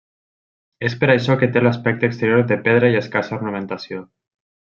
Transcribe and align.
És 0.87 0.95
per 1.03 1.09
això 1.15 1.35
que 1.41 1.49
té 1.57 1.63
l'aspecte 1.63 2.09
exterior 2.13 2.41
de 2.53 2.57
pedra 2.69 2.91
i 2.95 2.99
escassa 3.03 3.39
ornamentació. 3.39 4.03